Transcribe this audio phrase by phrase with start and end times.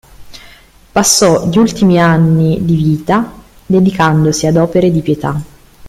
[0.91, 3.33] Passò gli ultimi anni di vita
[3.67, 5.39] dedicandosi ad opere di pietà.